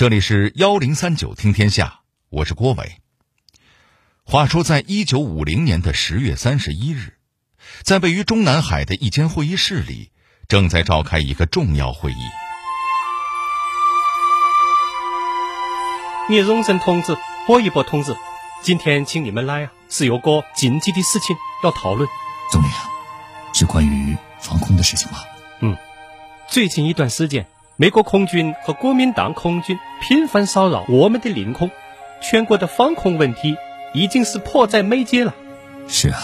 [0.00, 2.00] 这里是幺零三九听天下，
[2.30, 3.02] 我是郭伟。
[4.24, 7.18] 话说，在一九五零年的十月三十一日，
[7.82, 10.10] 在位于中南海的一间会议室里，
[10.48, 12.16] 正在召开一个重要会议。
[16.30, 18.16] 聂荣臻同志、波一波同志，
[18.62, 22.08] 今天请你们来啊，是有个紧急的事情要讨论。
[22.50, 22.88] 总理啊，
[23.52, 25.18] 是关于防空的事情吗？
[25.60, 25.76] 嗯，
[26.48, 27.46] 最近一段时间，
[27.80, 31.70] 美国空军和国民党空军频繁骚扰我们的领空，
[32.20, 33.56] 全国的防空问题
[33.94, 35.34] 已经是迫在眉睫了。
[35.88, 36.20] 是啊，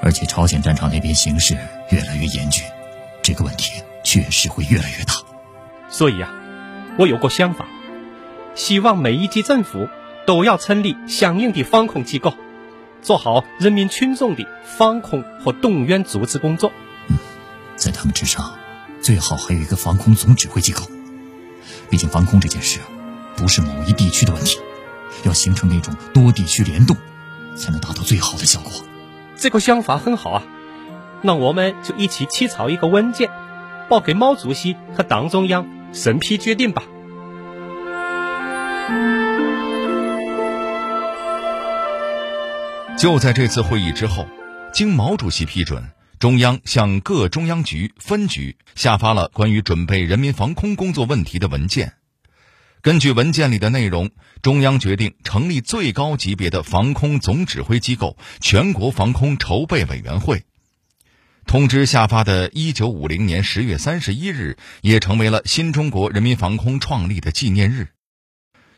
[0.00, 1.58] 而且朝鲜战场那边形势
[1.90, 2.64] 越来越严峻，
[3.20, 5.12] 这个问题确实会越来越大。
[5.90, 6.34] 所以啊，
[6.96, 7.66] 我有个想法。
[8.54, 9.90] 希望每一级政府
[10.24, 12.32] 都要成立相应的防空机构，
[13.02, 16.72] 做好人民群众的防控和动员组织工作。
[17.10, 17.16] 嗯，
[17.76, 18.54] 在他们之上，
[19.02, 20.82] 最好还有一个防空总指挥机构。
[21.90, 22.78] 毕竟防空这件事，
[23.36, 24.58] 不是某一地区的问题，
[25.24, 26.96] 要形成那种多地区联动，
[27.56, 28.72] 才能达到最好的效果。
[29.36, 30.42] 这个想法很好啊，
[31.20, 33.30] 那我们就一起起草一个文件，
[33.88, 36.84] 报给毛主席和党中央审批决定吧。
[42.96, 44.26] 就在这次会议之后，
[44.72, 45.90] 经毛主席批准，
[46.22, 51.94] 中央向各中央局、分局下发了关于准备人民防空工作问题的文件。
[52.80, 54.08] 根据文件里的内容，
[54.40, 60.44] 中央决定成立最高级别的防空总指挥机构——全国防空筹备委员会。
[61.44, 67.88] 通知下发的一九五零年十月三十一日，也成为了新中国人民防空创立的纪念日。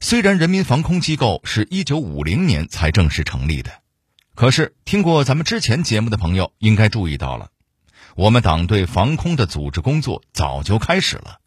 [0.01, 3.71] 虽然人民防空机构是一九五零年才正式成立的，
[4.35, 7.51] 可是听过咱们之前节目的朋友应该注意到了，
[8.17, 11.39] 我们党对防空的组织工作早就开始了。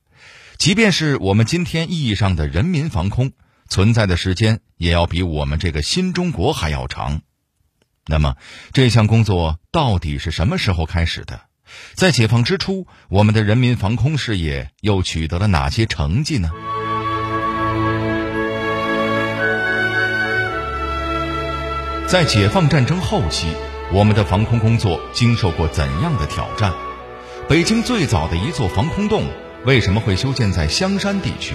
[0.57, 3.33] 即便是我们今天意义上的人民防空，
[3.67, 7.21] 存在的时间也要比我们这个新中国还要长。
[8.05, 8.37] 那么，
[8.71, 11.41] 这项工作到底是什么时候开始的？
[11.93, 16.49] 在解放之初，我们的人民防空事业又取得了哪些成绩呢？
[22.07, 23.47] 在解放战争后期，
[23.91, 26.73] 我们的防空工作经受过怎样的挑战？
[27.49, 29.25] 北京最早的一座防空洞
[29.65, 31.53] 为什么会修建在香山地区？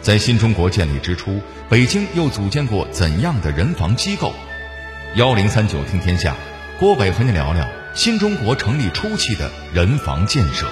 [0.00, 4.32] 在新中国建立之初，北京又组建过怎样的人防机构？
[5.16, 6.36] 幺零三九听天下，
[6.78, 10.68] 郭伟和您聊聊新中国成立初期的人防建设。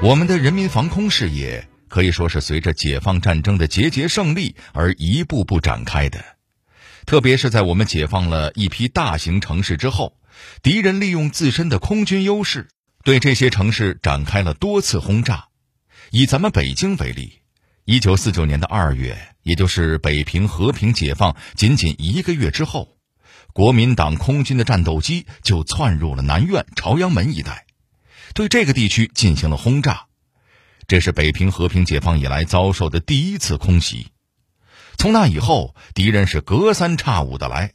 [0.00, 1.68] 我们的人民防空事业。
[1.92, 6.24] 可以说是随着解放战争的节节胜利而一步步展开的，
[7.04, 10.16] 特别是在我们解放了一批大型城市之后，
[10.62, 12.68] 敌人利用自身的空军优势，
[13.04, 15.48] 对这些城市展开了多次轰炸。
[16.10, 17.40] 以咱们北京为例，
[17.84, 22.96] 一九四九年的二月，也就是北平和平解放仅仅一个月之后，
[23.52, 27.66] 国民党空军的战斗机就窜入了南苑、朝阳门一带，
[28.32, 30.06] 对这个地区进行了轰炸。
[30.88, 34.08] 这是北平和平解放以来遭受的第一次空袭。
[34.98, 37.72] 从那以后，敌人是隔三差五的来。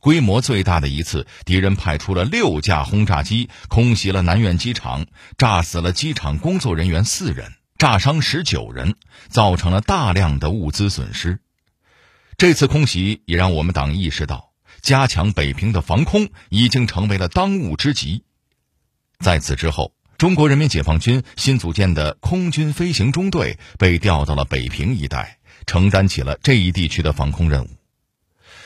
[0.00, 5.06] 规模最大的一次，敌人派出了六架轰炸机空袭了南苑机场，
[5.36, 8.96] 炸死了机场工作人员四人，炸伤十九人，
[9.28, 11.40] 造成了大量的物资损失。
[12.38, 18.24] 这次空袭也让我们党意识到，加强北平的防空已经成为了当务之急。
[19.18, 19.92] 在此之后。
[20.24, 25.36] 中国人民解放军新组建的空军飞行中队被调到了北平一带，
[25.66, 27.68] 承担起了这一地区的防空任务。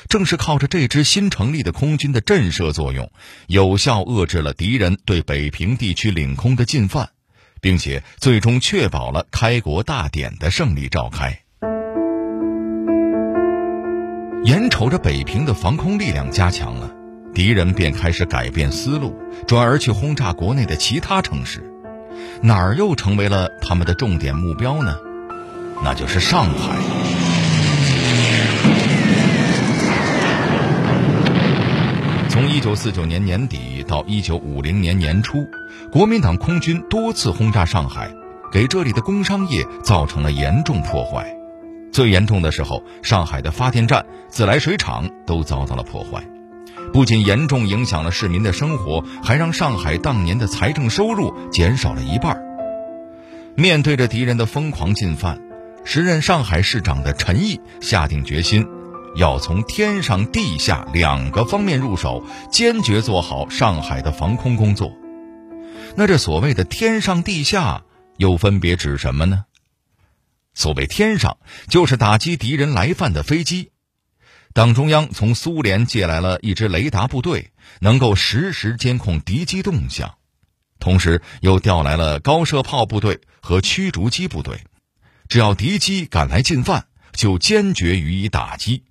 [0.09, 3.11] 正是靠着这支新成立的空军的震慑作用，
[3.49, 7.11] 有效遏制了敌人对北平地区领空的进犯，
[7.61, 11.41] 并且最终确保了开国大典的胜利召开。
[14.45, 16.98] 眼瞅着北平的防空力量加强了。
[17.35, 19.17] 敌人便开始改变思路，
[19.47, 21.63] 转而去轰炸国内的其他城市，
[22.43, 24.97] 哪儿又成为了他们的重点目标呢？
[25.85, 26.77] 那就是上海。
[32.29, 35.47] 从一九四九年年底到一九五零年年初，
[35.91, 38.11] 国民党空军多次轰炸上海，
[38.53, 41.27] 给这里的工商业造成了严重破坏。
[41.93, 46.23] 最严重的时候，上海的发电站、自来水厂都遭到了破坏。
[46.93, 52.41] 不仅严重影响了市民的生活，还让上海当年的财政收入减少了一半。
[53.55, 55.41] 面对着敌人的疯狂进犯，
[55.85, 58.67] 时任上海市长的陈毅下定决心，
[59.17, 64.93] 要从天上地下两个方面入手，坚决做好上海的防空工作。
[65.97, 67.83] 那这所谓的天上地下
[68.17, 69.45] 又分别指什么呢？
[70.55, 71.39] 所谓天上，
[71.69, 73.71] 就是打击敌人来犯的飞机。
[74.59, 80.17] 党中央从苏联借来了一支雷达部队，能够实时监控敌机动向，
[80.81, 84.65] 同时又调来了高射炮部队和驱逐机部队。
[85.29, 88.83] 只要敌机赶来进犯，就坚决予以打击。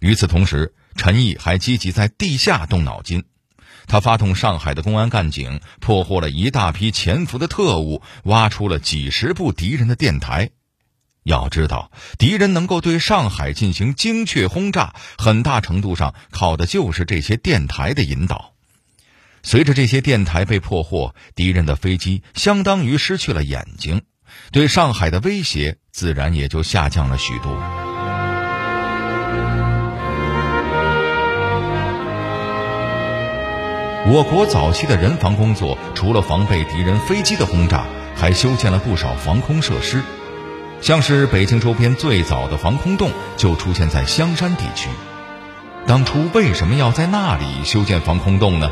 [0.00, 3.22] 与此同时，陈毅还积极在地下动脑筋。
[3.86, 10.50] 他发动上海的公安干警，破获了一大批潜伏的特务，挖出了几十部敌人的电台。
[11.24, 18.52] 要知道，敌人能够对上海进行精确轰炸，很大程度上靠的就是这些电台的引导。
[19.44, 24.02] 随着这些电台被破获，敌人的飞机相当于失去了眼睛，
[24.50, 27.52] 对上海的威胁自然也就下降了许多。
[34.04, 37.86] 我国早期的人防工作，除了防备敌人飞机的轰炸，
[38.16, 40.02] 还修建了不少防空设施。
[40.82, 44.88] 像是北京周边最早的防空洞就出现在香山地区。
[45.86, 48.68] 当初为什么要在那里修建防空洞呢？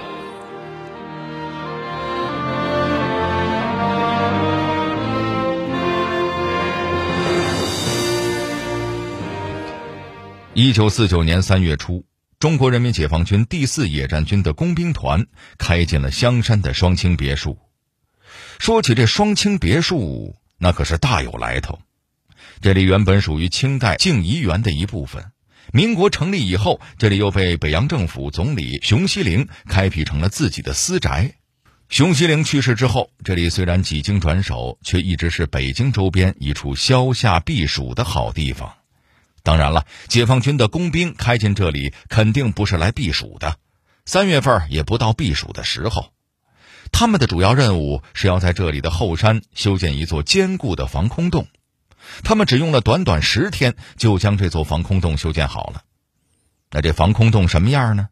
[10.52, 12.04] 一九四九年三月初，
[12.40, 15.26] 中国人民解放军第四野战军的工兵团
[15.58, 17.56] 开进了香山的双清别墅。
[18.58, 21.78] 说起这双清别墅，那可是大有来头。
[22.62, 25.32] 这里原本属于清代静怡园的一部分，
[25.72, 31.36] 民国成立以后，这里又被北洋政府总理熊希龄开辟成了自己的私宅。
[31.88, 38.74] 熊希龄去世之后，这里虽然几经转手，却一直是北京周边一处消夏避暑的好地方。
[39.42, 43.56] 当然了，解放军的工兵开进这里，肯定不是来避暑的。
[44.04, 46.12] 三月份也不到避暑的时候，
[46.92, 51.48] 他们的主要任务是要在这里的后山修建一座坚固的防空洞。
[52.22, 55.82] 他们只用了短短十天，就将这座防空洞修建好了。
[56.70, 58.08] 那这防空洞什么样呢？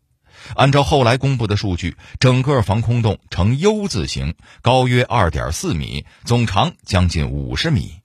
[0.54, 8.00] 按照后来公布的数据，整个防空洞呈 U 字形，高约二点四米，总长将近五十米。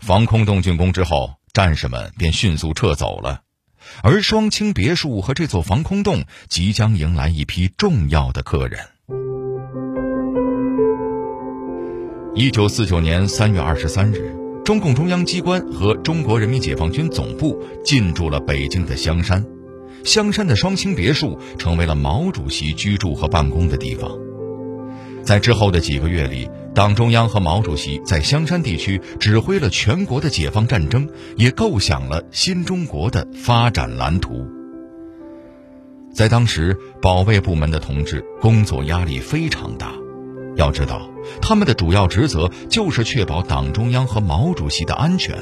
[0.00, 3.42] 防空洞竣工之后，战士们便迅速撤走了，
[4.02, 8.86] 而双清别墅和这座防空洞即将迎来一批重要的客人。
[12.34, 14.35] 一九四九年三月二十三日。
[14.66, 19.46] 中共中央机关和中国人民解放军总部进驻了北京的香山，
[20.02, 24.10] 香山的双清别墅成为了毛主席居住和办公的地方。
[25.22, 34.48] 在之后的几个月里，党中央和毛主席在香山地区指挥了全国的解放战争，也构想了新中国的发展蓝图。
[36.12, 39.92] 在当时，保卫部门的同志工作压力非常大。
[40.56, 41.08] 要知道，
[41.40, 45.36] 他们的主要职责就是确保党中央和毛主席的安全。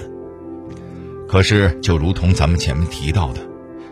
[1.28, 3.40] 可是，就如同咱们前面提到的，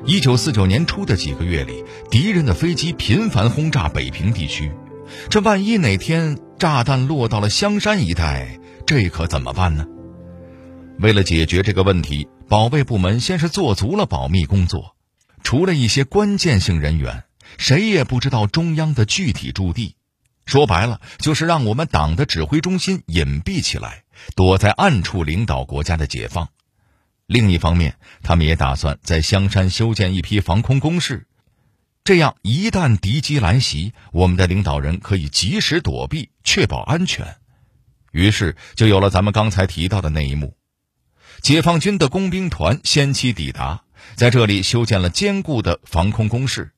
[0.04, 4.70] 一九四九年初的几个月里，敌人的飞机频繁轰炸北平地区，
[5.28, 9.86] 这万一哪天炸弹落到了香山一带，这可怎么办呢？
[10.98, 14.94] 为了解决这个问题，保卫部门先是做足了保密工作，
[15.42, 17.24] 除了一些关键性人员，
[17.58, 19.96] 谁也不知道中央的具体驻地。
[20.44, 26.48] 说白了，就是让我们党的指挥中心隐蔽起来，躲在暗处领导国家的解放。
[27.26, 31.26] 另一方面，他们也打算在香山修建一批防空工事，
[32.04, 37.36] 这样一旦敌机来袭，我们的领导人可以及时躲避，确保安全。
[38.10, 40.56] 于是，就有了咱们刚才提到的那一幕：
[41.40, 43.84] 解放军的工兵团先期抵达，
[44.16, 46.72] 在这里修建了坚固的防空工事。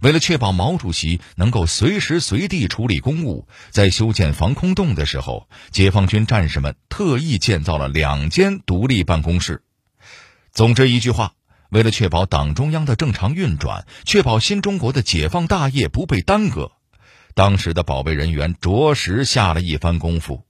[0.00, 9.62] 为了确保毛主席能够随时随地处理公务，在修建防空洞的时候，解放军战士们特意建造了两间独立办公室。
[10.52, 11.34] 总之一句话，
[11.70, 16.72] 为了确保党中央的正常运转，确保新中国的解放大业不被耽搁，
[17.34, 20.44] 当时的保卫人员着实下了一番功夫。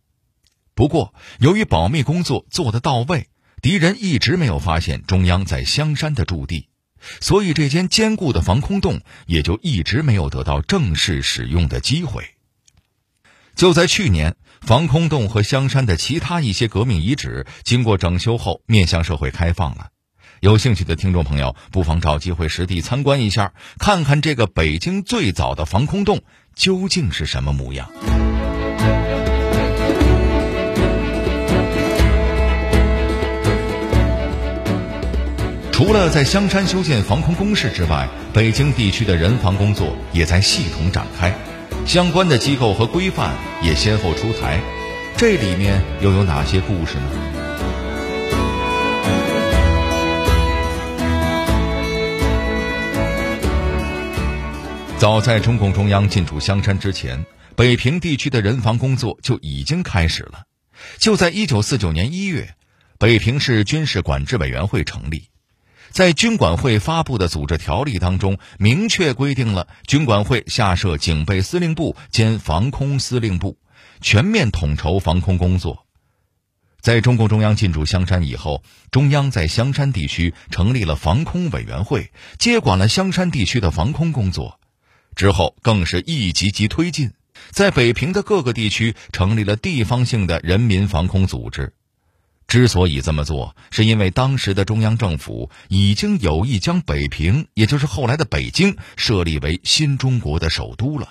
[0.74, 3.28] 不过，由于保密工作做得到位，
[3.60, 6.69] 敌人一直没有发现中央在香山的驻地。
[7.20, 12.24] 所以，这间坚固的防空洞也就一直没有得到正式使用的机会。
[13.56, 19.88] 就在去年，防空洞和香山的其他一些革命遗址经过整修后，面向社会开放了。
[20.40, 26.22] 有兴趣的听众朋友，不妨找机会实地参观一下，看看这个北京最早的防空洞
[26.54, 27.90] 究竟是什么模样。
[35.80, 41.34] 除了在香山修建防空工事之外，北京地区的人防工作也在系统展开。
[41.86, 44.60] 相关的机构和规范也先后出台，
[45.16, 47.10] 这里面又有哪些故事呢？
[54.98, 57.24] 早在中共中央进驻香山之前，
[57.56, 60.42] 北平地区的人防工作就已经开始了。
[60.98, 62.50] 就在一九四九年一月，
[62.98, 65.29] 北平市军事管制委员会成立。
[65.90, 73.58] 在军管会发布的组织条例当中，明确规定了军管会下设警备司令部兼防空司令部，
[74.00, 75.86] 全面统筹防空工作。
[76.80, 84.58] 在中共中央进驻香山以后，中央在香山地区成立了防空委员会，接管了香山地区的防空工作。
[85.14, 87.12] 之后更是一级级推进，
[87.50, 91.74] 在北平的各个地区成立了地方性的人民防空组织。
[92.50, 101.10] 之所以这么做，是因为当时的中央政府已经有意将北平，也就是后来的北京，设立为新中国的首都了。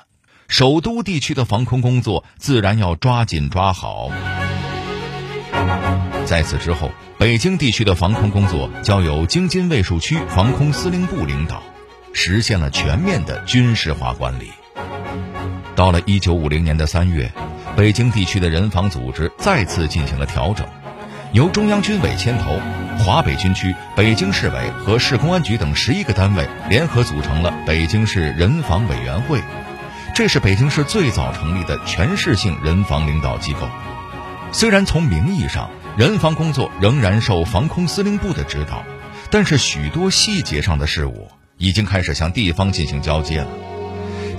[0.50, 4.12] 首都地区的防空工作自然要抓紧抓好。
[6.26, 11.64] 在此之后，北京地区的防空工作交由京津卫戍区防空司令部领导，
[12.12, 14.52] 实现了全面的军事化管理。
[15.74, 17.32] 到了一九五零年的三月，
[17.78, 20.68] 北京地区的人防组织再次进行了调整。
[21.32, 22.60] 由中央军委牵头，
[22.98, 29.40] 华北军区、北京市委和市公安局等十一个单位联合组成了北京市人防委员会。
[30.16, 33.70] 这是北京市最早成立的全市性人防领导机构。
[34.52, 38.84] 虽然从名义上，人防工作仍然受防空司令部的指导，
[39.30, 43.48] 但是许多细节上的事务已经开始向地方进行交接了。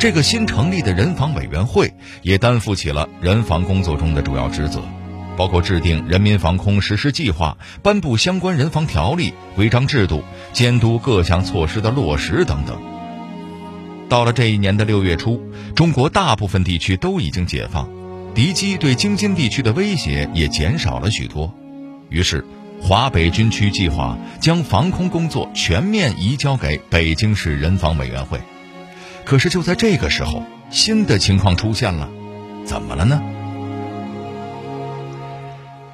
[0.00, 4.82] 这个新成立的人防委员会也担负起了人防工作中的主要职责。
[5.40, 12.78] 包括制定人民防空实施计划、颁布相关人防条例、规章制度、监督各项措施的落实等等。
[14.06, 15.40] 到了这一年的六月初，
[15.74, 17.88] 中国大部分地区都已经解放，
[18.34, 21.50] 敌机对京津地区的威胁也减少了许多。
[22.10, 22.44] 于是，
[22.82, 28.38] 华北军区计划将防空工作全面移交给北京市人防委员会。
[29.24, 32.10] 可是就在这个时候，新的情况出现了，
[32.66, 33.22] 怎么了呢？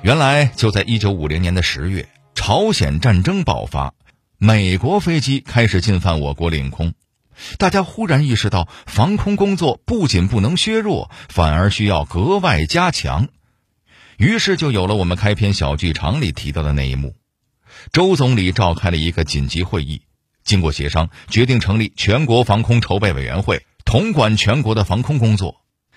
[0.06, 3.92] 原来就在一九五零年的十月，朝鲜战争爆发，
[4.38, 6.94] 美国飞机开始进犯我国领空，
[7.58, 13.26] 大家忽然意识到，防空工作不仅不能削弱，反而需要格外加强。
[14.16, 17.16] 于是就有了我们开篇小剧场里提到的那一幕：
[17.90, 20.02] 周总理召开了一个紧急会议，
[20.44, 25.56] 经过协商，决定成立全国防空筹备委员会，统管全国的防空工作。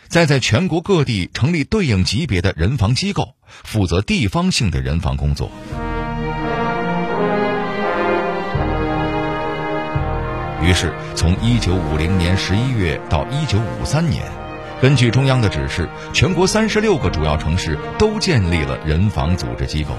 [0.09, 5.51] 再在全国各地成立对应级别的人防机构，负责地方性的人防工作。
[10.63, 14.23] 于是，从一九五零年十一月到一九五三年，
[14.81, 19.95] 根据中央的指示，全国三十六个主要城市都建立了人防组织机构。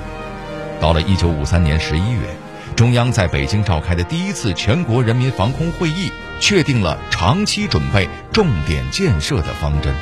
[0.80, 2.49] 到了一九五三年十一月。
[2.80, 6.10] 中央在北京召开的第一次全国人民防空会议，
[6.40, 9.94] 确定了长期准备、重点建设的方针。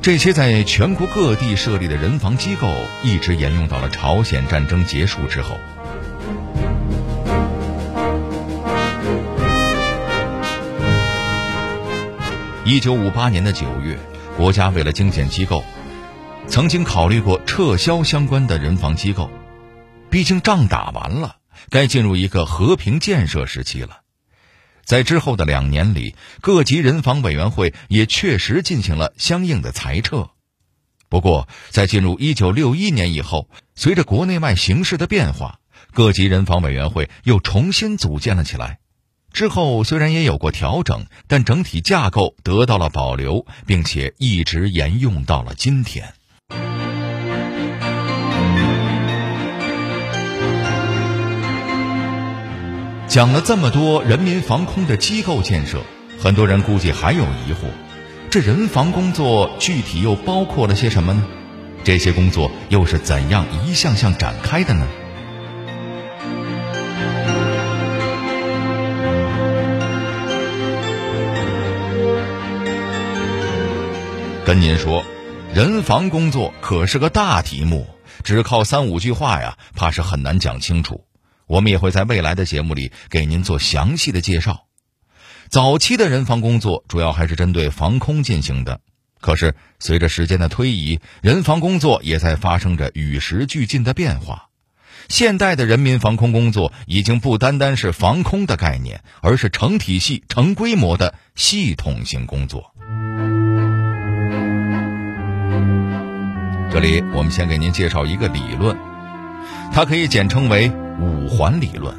[0.00, 5.56] 这些在全国各地设立的人防机构，一直沿用到了朝鲜战争结束之后。
[12.64, 13.98] 一九五八年的九月，
[14.36, 15.64] 国家为了精简机构，
[16.46, 19.28] 曾经考虑过撤销相关的人防机构。
[20.14, 21.38] 毕竟仗打完了，
[21.70, 24.02] 该进入一个和平建设时期了。
[24.84, 30.30] 在之后的两年里，各级人防委员会也确实进行了相应的裁撤。
[31.08, 35.58] 不过，在进入一九六一年以后，随着国内外形势的变化，
[35.92, 38.78] 各级人防委员会又重新组建了起来。
[39.32, 46.14] 之后虽然也有过调整，但整体架构得到了保留，并且一直沿用到了今天。
[53.14, 55.78] 讲了这么多人民防空的机构建设，
[56.18, 57.68] 很多人估计还有疑惑：
[58.28, 61.24] 这人防工作具体又包括了些什么呢？
[61.84, 64.84] 这些工作又是怎样一项项展开的呢？
[74.44, 75.04] 跟您说，
[75.54, 77.86] 人防工作可是个大题目，
[78.24, 81.04] 只靠三五句话呀，怕是很难讲清楚。
[81.46, 84.66] 我们也会在未来的节目里给您做详细的介绍。
[85.50, 88.80] 早期的人防工作主要还是针对防空进行的，
[89.20, 94.48] 可是随着时间的推移，人防工作也在发生着与时俱进的变化。
[95.08, 102.72] 现代的人民防空工作已经不单单是防空的概念，而是成体系、成规模的系统性工作。
[106.72, 108.76] 这里我们先给您介绍一个理论，
[109.74, 111.92] 它可以简称为五环理论。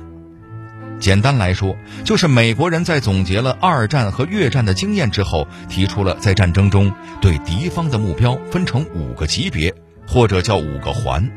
[0.97, 6.89] 简单来说，就是美国人在总结了二战和越战的经验之后，提出了在战争中
[7.19, 9.75] 对敌方的目标分成五个级别，
[10.07, 11.29] 或者叫五个环。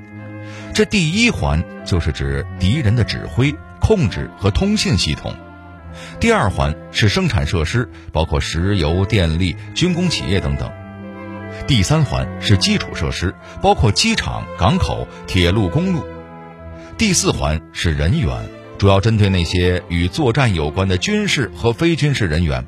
[0.72, 5.32] 这第一环就是指敌人的指挥、控制和通信系统；
[6.20, 10.68] 第二环是生产设施，包括石油、电力、军工企业等等；
[11.66, 16.02] 第三环是基础设施，包括机场、港口、铁路、公路；
[16.98, 18.50] 第四环是人员。
[18.76, 22.66] 主要针对那些与作战有关的军事和非军事人员。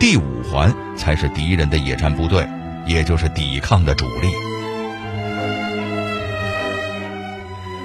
[0.00, 2.48] 第五环才是敌人的野战部队，
[2.84, 4.28] 也就是抵抗的主力。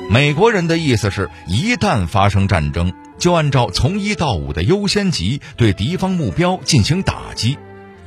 [0.09, 7.59] 美国人的意思是，一旦发生战争，就按照从一到五的优先级对敌方目标进行打击，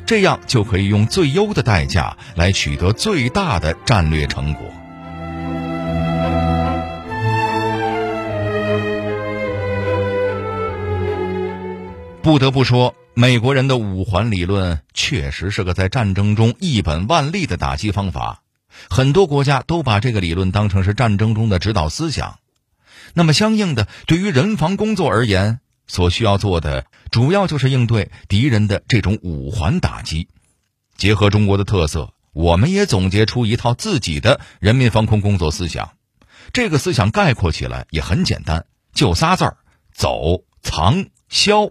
[0.05, 4.63] 这样就可以用最优的代价来取得最大的战略成果。
[12.27, 18.43] 不得不说，美国人的五环理论确实是个在战争中一本万利的打击方法。
[18.91, 22.41] 很多国家都把这个理论当成是战争中的指导思想。
[23.15, 30.27] 那么，相应的，对于人防工作而言，所需要做的主要就是应对敌人的这种五环打击。
[30.97, 35.93] 结合中国的特色，我们也总结出一套自己的人民防空工作思想。
[36.53, 39.59] 这个思想概括起来也很简单，就仨字儿：
[39.95, 41.07] 走、藏。
[41.29, 41.69] 消。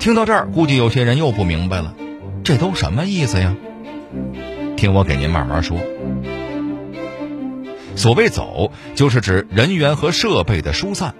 [0.00, 1.94] 听到这儿，估计有些人又不明白了，
[2.42, 3.54] 这都什么意思呀？
[4.74, 5.76] 听我给您慢慢说。
[7.96, 11.14] 所谓“走”，就是指人员和设备的疏散。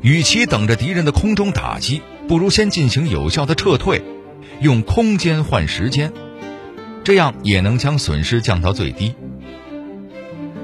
[0.00, 4.02] 与其等着敌人的空中打击，不如先进行有效的撤退，
[4.60, 6.10] 用空间换时间，
[7.04, 9.14] 这样也能将损失降到最低。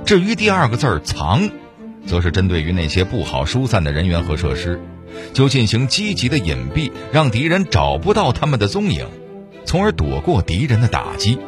[0.07, 1.51] 至于第二个字儿“藏”。
[2.05, 4.81] 则是针对于那些不好疏散的人员和设施，
[5.33, 9.07] 就进行积极的隐蔽，让敌人找不到他们的踪影，
[9.65, 11.39] 从而躲过敌人的打击。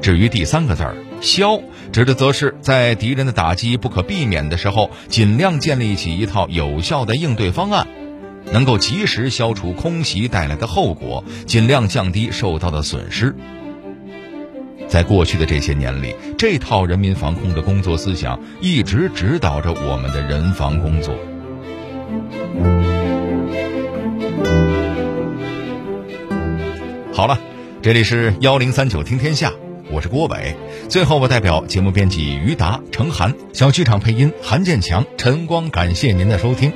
[0.00, 1.58] 至于第三个字儿“消”，
[1.90, 7.86] 指的则是在敌人的打击不可避免的时候，尽量建立起一套有效的应对方案，
[8.52, 13.34] 能够及时消除空袭带来的后果，尽量降低受到的损失。
[14.86, 21.14] 在过去的这些年里，这套人民防空的工作思想一直指导着我们的人防工作。
[27.12, 27.38] 好了，
[27.80, 29.52] 这里是幺零三九听天下，
[29.90, 30.56] 我是郭伟。
[30.88, 36.72] 最后，我代表节目编辑于达、程涵、小剧场配音韩建强、陈光，感谢您的收听。